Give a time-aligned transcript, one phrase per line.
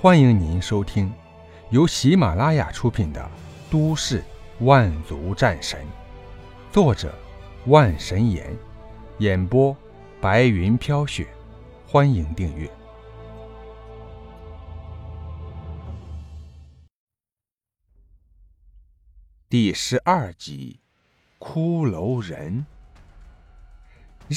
[0.00, 1.12] 欢迎您收听
[1.70, 3.20] 由喜马拉雅出品的
[3.68, 4.22] 《都市
[4.60, 5.80] 万族战神》，
[6.72, 7.12] 作者
[7.66, 8.56] 万神岩，
[9.18, 9.76] 演播
[10.20, 11.26] 白云飘雪。
[11.84, 12.70] 欢迎订阅
[19.48, 20.78] 第十二集
[21.44, 22.64] 《骷髅人》。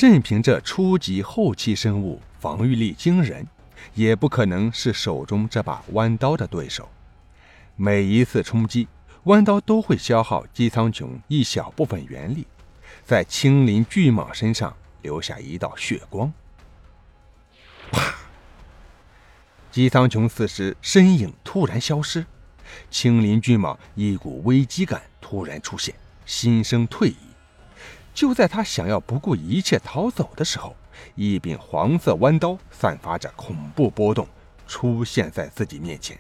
[0.02, 3.48] 任凭这初级后期生物防御力惊人。
[3.94, 6.90] 也不可能是手中这把弯刀的对手。
[7.76, 8.88] 每一次冲击，
[9.24, 12.46] 弯刀都会消耗姬苍穹一小部分元力，
[13.04, 16.32] 在青鳞巨蟒身上留下一道血光。
[17.92, 18.16] 啪！
[19.72, 22.26] 姬苍穹此时身影突然消失，
[22.90, 27.31] 青鳞巨蟒一股危机感突然出现，心生退意。
[28.14, 30.76] 就在他想要不顾一切逃走的时候。
[31.16, 34.28] 一柄黄色弯刀散发着恐怖波动，
[34.68, 36.18] 出现在自己面前。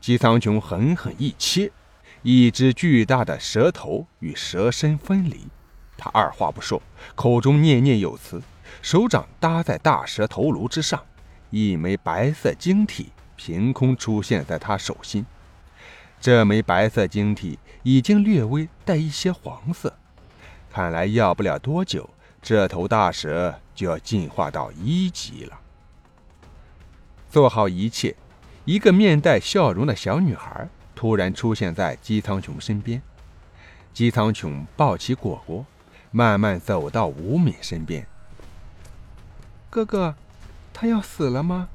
[0.00, 1.70] 姬苍穹狠狠一切，
[2.22, 5.48] 一只巨大的蛇头与蛇身分离。
[5.98, 6.80] 他二话不说，
[7.14, 8.40] 口中念念有词，
[8.80, 11.04] 手掌搭在大蛇头颅之上，
[11.50, 15.26] 一枚白色晶体凭空出现在他手心。
[16.18, 19.94] 这枚白色晶体已经略微带一些黄色，
[20.70, 22.08] 看来要不了多久。
[22.42, 25.60] 这头大蛇就要进化到一级了。
[27.28, 28.16] 做好一切，
[28.64, 33.02] 一个面带笑容的小女孩突然出现在姬苍穹身边。
[33.92, 35.66] 姬苍穹抱起果果，
[36.10, 38.06] 慢慢走到吴敏身边。
[39.68, 40.14] 哥哥，
[40.72, 41.68] 他要死了吗？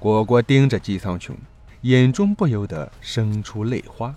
[0.00, 1.34] 果果盯着姬苍穹，
[1.82, 4.16] 眼中不由得生出泪花。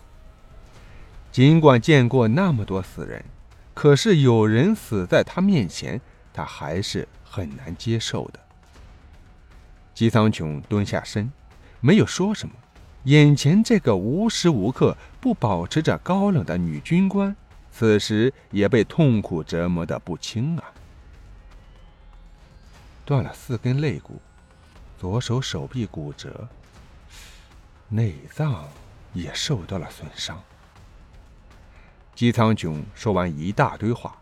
[1.34, 3.26] 尽管见过那么多死人。
[3.73, 6.00] 可是有人死在他面前，
[6.31, 8.39] 他还是很难接受的。
[9.95, 11.31] 姬苍穹蹲下身，
[11.81, 12.54] 没有说什么。
[13.06, 17.36] 眼前这个无时无刻不保持着高冷的女军官，
[17.72, 20.72] 此时也被痛苦折磨的不轻啊！
[23.04, 24.22] 断了四根肋骨，
[24.99, 26.48] 左手手臂骨折，
[27.89, 28.70] 内脏
[29.14, 30.39] 也受到了损伤。
[32.15, 34.17] 姬苍穹说完一大堆话，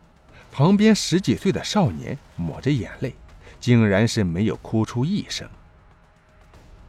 [0.51, 3.15] 旁边十几岁的少年抹着眼泪，
[3.59, 5.49] 竟然是没有哭出一声。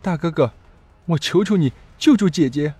[0.00, 0.52] 大哥哥，
[1.06, 2.74] 我求求你救救姐姐！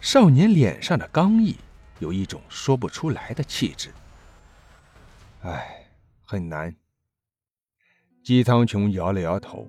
[0.00, 1.56] 少年脸上的刚毅，
[1.98, 3.90] 有一种说不出来的气质。
[5.42, 5.90] 唉，
[6.24, 6.74] 很难。
[8.22, 9.68] 姬苍穹摇了摇头，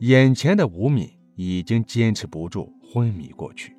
[0.00, 3.77] 眼前的吴敏已经坚持不住，昏迷过去。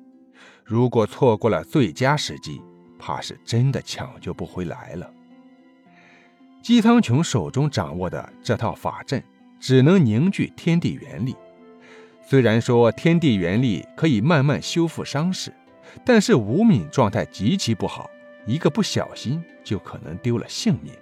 [0.64, 2.60] 如果错过了最佳时机，
[2.98, 5.10] 怕是真的抢救不回来了。
[6.62, 9.22] 姬苍穹手中掌握的这套法阵，
[9.58, 11.34] 只能凝聚天地元力。
[12.22, 15.52] 虽然说天地元力可以慢慢修复伤势，
[16.04, 18.08] 但是吴敏状态极其不好，
[18.46, 20.92] 一个不小心就可能丢了性命。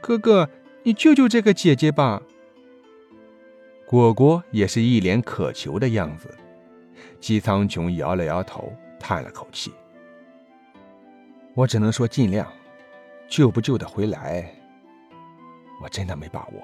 [0.00, 0.48] 哥哥，
[0.84, 2.22] 你救救这个姐姐吧！
[3.84, 6.34] 果果也是一脸渴求的样子。
[7.20, 9.72] 姬苍穹摇了摇头，叹了口气
[11.54, 12.46] ：“我只能说尽量，
[13.28, 14.52] 救不救得回来，
[15.82, 16.62] 我真的没把握。”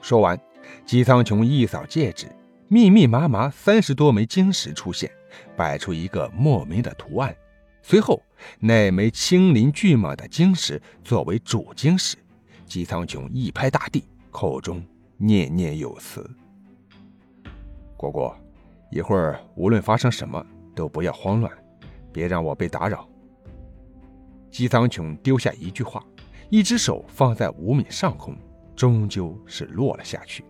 [0.00, 0.38] 说完，
[0.84, 2.26] 姬苍穹一扫戒指，
[2.68, 5.10] 密密麻麻三十多枚晶石出现，
[5.56, 7.34] 摆出一个莫名的图案。
[7.82, 8.22] 随后，
[8.60, 12.16] 那枚青鳞巨蟒的晶石作为主晶石，
[12.66, 14.84] 姬苍穹一拍大地，口中
[15.16, 16.30] 念念有词
[17.96, 18.36] ：“果果。”
[18.94, 21.52] 一会儿，无论发生什么，都不要慌乱，
[22.12, 23.08] 别让我被打扰。
[24.52, 26.00] 姬苍穹丢下一句话，
[26.48, 28.36] 一只手放在吴敏上空，
[28.76, 30.44] 终究是落了下去。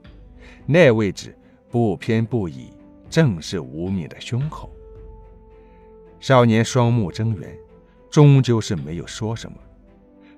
[0.67, 1.35] 那位置
[1.71, 2.71] 不偏不倚，
[3.09, 4.71] 正是吴敏的胸口。
[6.21, 7.57] 少年双目睁圆，
[8.11, 9.57] 终究是没有说什么。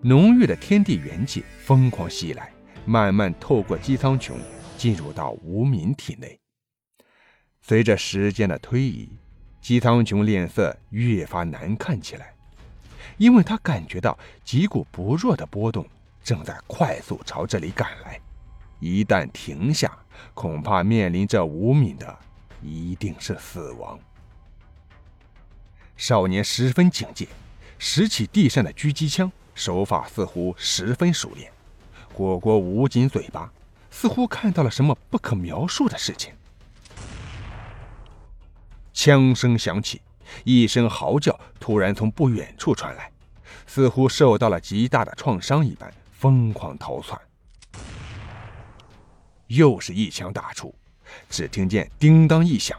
[0.00, 2.52] 浓郁的天地元气疯狂袭来，
[2.84, 4.34] 慢慢透过姬苍穹，
[4.76, 6.38] 进入到吴敏体内。
[7.68, 9.08] 随着时间的推移，
[9.60, 12.32] 姬苍穹脸色越发难看起来，
[13.16, 15.84] 因为他感觉到几股不弱的波动
[16.22, 18.20] 正在快速朝这里赶来，
[18.78, 19.98] 一旦停下，
[20.32, 22.16] 恐怕面临着吴敏的
[22.62, 23.98] 一定是死亡。
[25.96, 27.26] 少年十分警戒，
[27.80, 31.50] 拾起地上的狙击枪，手法似乎十分熟练。
[32.14, 33.52] 果果捂紧嘴巴，
[33.90, 36.32] 似乎看到了什么不可描述的事情。
[38.96, 40.00] 枪声响起，
[40.42, 43.12] 一声嚎叫突然从不远处传来，
[43.66, 47.20] 似乎受到了极大的创伤一般，疯狂逃窜。
[49.48, 50.74] 又是一枪打出。
[51.28, 52.76] 只听见叮当一响，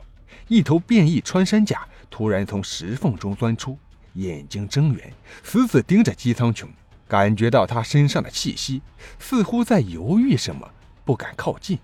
[0.47, 3.77] 一头变异穿山甲突然从石缝中钻出，
[4.13, 5.13] 眼睛睁圆，
[5.43, 6.67] 死死盯着姬苍穹，
[7.07, 8.81] 感觉到他身上的气息，
[9.19, 10.67] 似乎在犹豫什么，
[11.05, 11.77] 不敢靠近。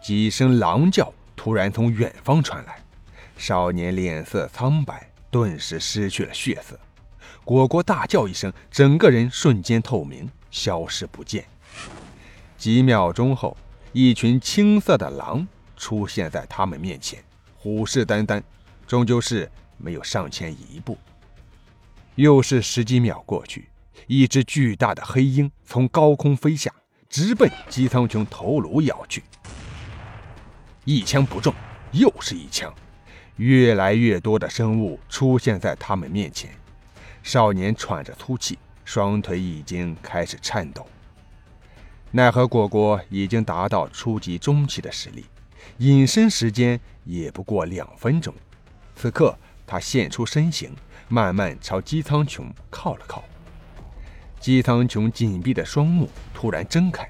[0.00, 1.12] 几声狼叫
[1.42, 2.80] 突然从远方传来，
[3.36, 6.78] 少年脸色苍白，顿时失去了血色。
[7.42, 11.44] 果果大叫一声，整个人瞬间透明，消失不见。
[12.56, 13.56] 几秒钟后。
[13.90, 15.46] 一群青色的狼
[15.76, 17.22] 出现在他们面前，
[17.56, 18.40] 虎视眈眈，
[18.86, 20.96] 终究是没有上前一步。
[22.14, 23.68] 又是十几秒过去，
[24.06, 26.72] 一只巨大的黑鹰从高空飞下，
[27.10, 29.24] 直奔姬苍穹头颅咬去。
[30.84, 31.54] 一枪不中，
[31.92, 32.74] 又是一枪，
[33.36, 36.50] 越来越多的生物出现在他们面前。
[37.22, 40.84] 少年喘着粗气，双腿已经开始颤抖。
[42.10, 45.24] 奈何果果已经达到初级中期的实力，
[45.78, 48.34] 隐身时间也不过两分钟。
[48.96, 50.74] 此刻，他现出身形，
[51.06, 53.22] 慢慢朝姬苍穹靠了靠。
[54.40, 57.08] 姬苍穹紧闭的双目突然睁开，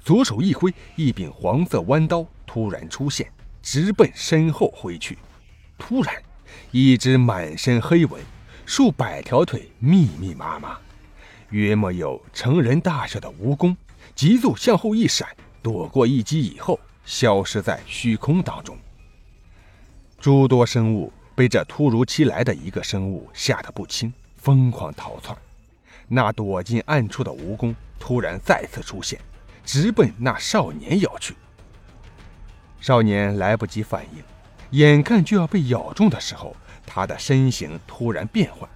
[0.00, 3.28] 左手一挥，一柄黄色弯刀突然出现，
[3.60, 5.18] 直奔身后挥去。
[5.76, 6.14] 突然，
[6.70, 8.22] 一只满身黑纹、
[8.64, 10.78] 数百条腿密密麻麻，
[11.50, 13.74] 约莫有成人大小的蜈蚣。
[14.14, 15.26] 急速向后一闪，
[15.64, 18.78] 躲过一击以后，消失在虚空当中。
[20.20, 25.36] 诸多生物被这突如其来的一个生物吓得不轻，疯狂逃窜。
[26.06, 29.18] 那躲进暗处的蜈蚣突然再次出现，
[29.64, 31.34] 直奔那少年咬去。
[32.84, 34.22] 少年来不及反应，
[34.78, 36.54] 眼看就要被咬中的时候，
[36.84, 38.68] 他的身形突然变换，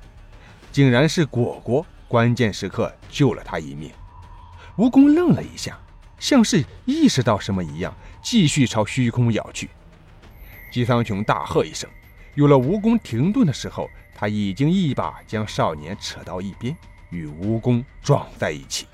[0.73, 3.93] 竟然是果果，关键时刻救了他一命。
[4.79, 5.79] 蜈蚣愣了一下，
[6.19, 9.69] 像是意识到什么一样，继续朝虚空咬去。
[10.73, 11.87] 姬苍穹大喝一声，
[12.35, 16.75] 有了蜈蚣停顿的时候，他已经一把将少年扯到一边，
[17.11, 18.87] 与蜈蚣撞在一起。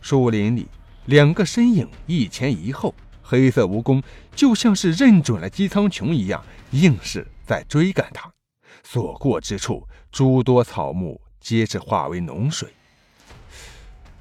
[0.00, 0.66] 树林里，
[1.04, 2.92] 两个身影一前一后，
[3.30, 4.02] 黑色蜈蚣
[4.34, 8.32] 就像是认准了姬苍穹一样，硬是在追赶他。
[8.82, 12.72] 所过之处，诸多草木皆是化为脓水。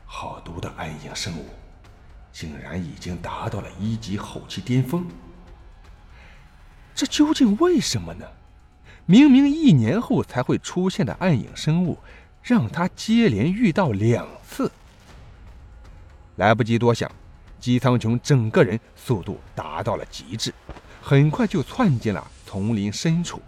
[0.06, 1.46] 好毒的暗影生物，
[2.34, 5.08] 竟然已经达到了一级后期巅峰。
[6.94, 8.26] 这究竟为什么呢？
[9.06, 11.98] 明明一年后才会出现的暗影生物，
[12.44, 14.70] 让他接连遇到两次。
[16.36, 17.10] 来不及多想，
[17.60, 20.54] 姬苍穹整个人速度达到了极致，
[21.02, 23.42] 很快就窜进了丛林深处。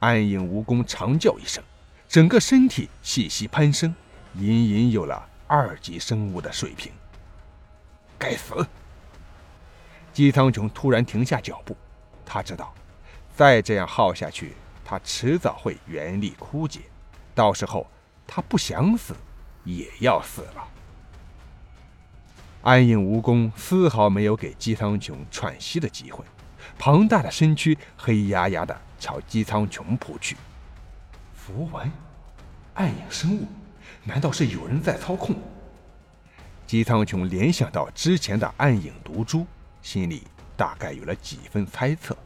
[0.00, 1.62] 暗影蜈蚣长叫一声，
[2.08, 3.94] 整个身体气息攀升，
[4.34, 5.28] 隐隐有了。
[5.48, 6.90] 二级生物的水平，
[8.18, 8.66] 该死！
[10.12, 11.76] 姬苍穹突然停下脚步，
[12.24, 12.74] 他知道，
[13.36, 16.80] 再这样耗下去，他迟早会元力枯竭，
[17.32, 17.86] 到时候
[18.26, 19.14] 他不想死，
[19.62, 20.68] 也要死了。
[22.66, 26.24] 暗影蜈蚣丝毫没有给姬苍穹喘息的机会，
[26.76, 30.36] 庞大的身躯黑压压的朝姬苍穹扑去。
[31.32, 31.88] 符文，
[32.74, 33.46] 暗影生物。
[34.02, 35.36] 难道是有人在操控？
[36.66, 39.46] 姬苍穹联想到之前的暗影毒株，
[39.80, 40.24] 心里
[40.56, 42.16] 大概有了几分猜测。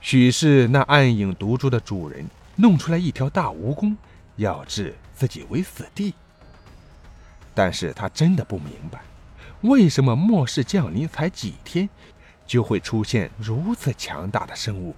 [0.00, 2.24] 许是那暗影毒株的主人
[2.54, 3.96] 弄出来一条大蜈蚣，
[4.36, 6.14] 要置自己为死地。
[7.54, 9.00] 但是他真的不明白，
[9.62, 11.88] 为什么末世降临才几天，
[12.46, 14.94] 就会出现如此强大的生物？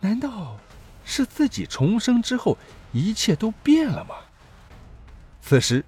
[0.00, 0.56] 难道
[1.04, 2.56] 是自己重生之后
[2.92, 4.14] 一切都变了吗？
[5.42, 5.84] 此时，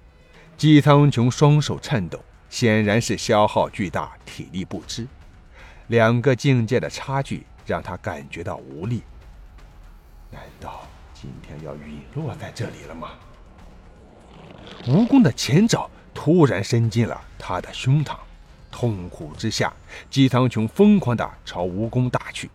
[0.57, 5.07] 姬苍穹双手颤抖，显然是消耗巨大，体力不支。
[5.87, 9.03] 两个境界的差距让他感觉到无力。
[10.29, 13.11] 难道今天要陨落在这里了吗？
[14.85, 18.15] 蜈蚣的前爪突然伸进了他的胸膛，
[18.71, 19.73] 痛苦之下，
[20.09, 22.49] 姬苍穹疯狂地朝蜈蚣打去。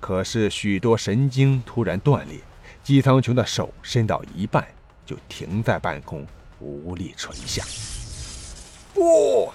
[0.00, 2.38] 可是许多神经突然断裂，
[2.82, 4.66] 姬苍穹的手伸到一半。
[5.06, 6.24] 就停在半空，
[6.60, 7.64] 无力垂下。
[8.94, 9.50] 不！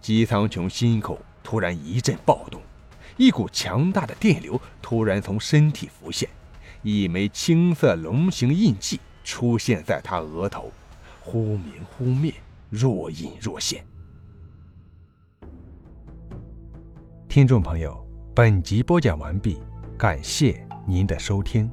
[0.00, 2.62] 姬苍穹心口突然一阵暴动，
[3.16, 6.28] 一股强大的电流突然从身体浮现，
[6.82, 10.70] 一枚青色龙形印记出现在他额头，
[11.20, 12.32] 忽明忽灭，
[12.70, 13.84] 若隐若现。
[17.26, 19.58] 听众朋友，本集播讲完毕，
[19.98, 21.68] 感谢您的收听。